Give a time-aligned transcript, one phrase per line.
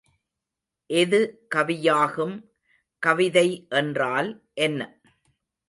[0.89, 1.19] எது
[1.55, 2.35] கவியாகும்
[3.03, 3.47] கவிதை
[3.75, 4.31] என்றால்
[4.61, 4.79] என்ன?